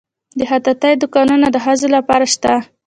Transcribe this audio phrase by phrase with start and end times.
[0.37, 2.53] د خیاطۍ دوکانونه د ښځو لپاره شته؟